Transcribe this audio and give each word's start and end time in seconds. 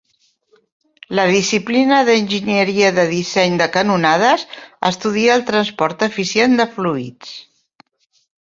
La 1.19 1.25
disciplina 1.31 1.99
d'enginyeria 2.07 2.89
de 2.97 3.05
disseny 3.13 3.59
de 3.61 3.67
canonades 3.77 4.47
estudia 4.91 5.37
el 5.41 5.47
transport 5.53 6.09
eficient 6.11 6.61
de 6.63 6.69
fluids. 6.75 7.39